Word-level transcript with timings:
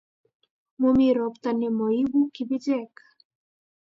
momi 0.79 1.07
ropta 1.17 1.49
nemoibu 1.59 2.19
kibichek 2.33 2.93